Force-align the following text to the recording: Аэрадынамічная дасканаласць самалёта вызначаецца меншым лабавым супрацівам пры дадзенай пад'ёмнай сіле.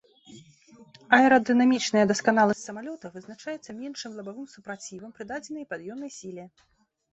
Аэрадынамічная 1.17 2.05
дасканаласць 2.13 2.63
самалёта 2.71 3.05
вызначаецца 3.19 3.77
меншым 3.83 4.17
лабавым 4.23 4.47
супрацівам 4.57 5.09
пры 5.21 5.31
дадзенай 5.35 5.71
пад'ёмнай 5.77 6.11
сіле. 6.19 6.51